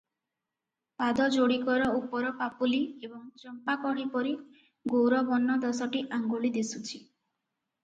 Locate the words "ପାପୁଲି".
2.39-2.79